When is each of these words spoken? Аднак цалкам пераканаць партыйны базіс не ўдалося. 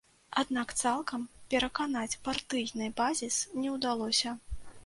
Аднак 0.41 0.71
цалкам 0.83 1.27
пераканаць 1.55 2.17
партыйны 2.31 2.91
базіс 3.03 3.39
не 3.63 3.79
ўдалося. 3.79 4.39